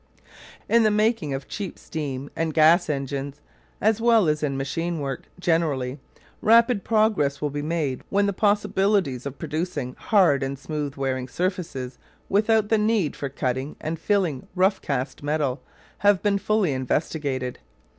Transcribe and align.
In 0.67 0.81
the 0.81 0.89
making 0.89 1.31
of 1.31 1.47
cheap 1.47 1.77
steam 1.77 2.31
and 2.35 2.55
gas 2.55 2.89
engines, 2.89 3.39
as 3.79 4.01
well 4.01 4.27
as 4.27 4.41
in 4.41 4.57
machine 4.57 4.99
work 4.99 5.25
generally, 5.39 5.99
rapid 6.41 6.83
progress 6.83 7.39
will 7.39 7.51
be 7.51 7.61
made 7.61 8.01
when 8.09 8.25
the 8.25 8.33
possibilities 8.33 9.27
of 9.27 9.37
producing 9.37 9.93
hard 9.93 10.41
and 10.41 10.57
smooth 10.57 10.95
wearing 10.95 11.27
surfaces 11.27 11.99
without 12.29 12.69
the 12.69 12.79
need 12.79 13.15
for 13.15 13.29
cutting 13.29 13.75
and 13.79 13.99
filing 13.99 14.47
rough 14.55 14.81
cast 14.81 15.21
metal 15.21 15.61
have 15.99 16.23
been 16.23 16.39
fully 16.39 16.73
investigated. 16.73 17.59